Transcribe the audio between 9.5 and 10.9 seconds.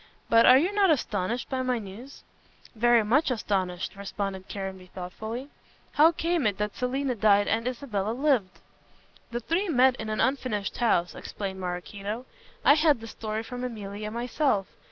met in the unfinished